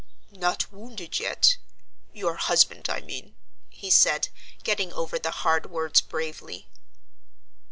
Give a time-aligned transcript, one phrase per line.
[0.35, 1.57] "Not wounded yet?
[2.11, 3.35] your husband, I mean,"
[3.69, 4.29] he said,
[4.63, 6.67] getting over the hard words bravely.